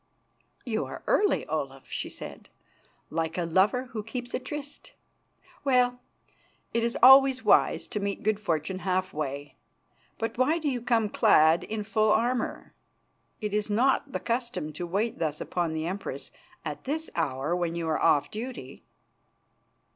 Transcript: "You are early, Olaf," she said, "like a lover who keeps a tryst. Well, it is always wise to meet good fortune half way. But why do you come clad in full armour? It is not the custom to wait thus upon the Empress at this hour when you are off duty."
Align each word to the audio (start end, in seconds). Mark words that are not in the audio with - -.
"You 0.65 0.85
are 0.85 1.03
early, 1.05 1.45
Olaf," 1.45 1.87
she 1.87 2.09
said, 2.09 2.49
"like 3.11 3.37
a 3.37 3.45
lover 3.45 3.83
who 3.91 4.01
keeps 4.01 4.33
a 4.33 4.39
tryst. 4.39 4.93
Well, 5.63 5.99
it 6.73 6.83
is 6.83 6.97
always 7.03 7.45
wise 7.45 7.87
to 7.89 7.99
meet 7.99 8.23
good 8.23 8.39
fortune 8.39 8.79
half 8.79 9.13
way. 9.13 9.57
But 10.17 10.39
why 10.39 10.57
do 10.57 10.67
you 10.67 10.81
come 10.81 11.07
clad 11.09 11.63
in 11.63 11.83
full 11.83 12.09
armour? 12.11 12.73
It 13.41 13.53
is 13.53 13.69
not 13.69 14.11
the 14.11 14.19
custom 14.19 14.73
to 14.73 14.87
wait 14.87 15.19
thus 15.19 15.39
upon 15.39 15.71
the 15.75 15.85
Empress 15.85 16.31
at 16.65 16.85
this 16.85 17.11
hour 17.15 17.55
when 17.55 17.75
you 17.75 17.87
are 17.87 18.01
off 18.01 18.31
duty." 18.31 18.81